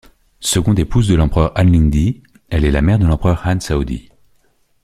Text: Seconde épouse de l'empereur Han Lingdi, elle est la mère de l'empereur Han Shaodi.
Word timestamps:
Seconde 0.39 0.79
épouse 0.79 1.07
de 1.07 1.13
l'empereur 1.13 1.51
Han 1.55 1.65
Lingdi, 1.65 2.23
elle 2.49 2.65
est 2.65 2.71
la 2.71 2.81
mère 2.81 2.97
de 2.97 3.05
l'empereur 3.05 3.43
Han 3.45 3.59
Shaodi. 3.59 4.09